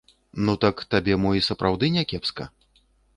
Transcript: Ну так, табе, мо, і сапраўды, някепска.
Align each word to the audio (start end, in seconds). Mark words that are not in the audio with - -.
Ну 0.45 0.53
так, 0.63 0.79
табе, 0.95 1.17
мо, 1.25 1.33
і 1.39 1.43
сапраўды, 1.49 1.91
някепска. 1.99 2.49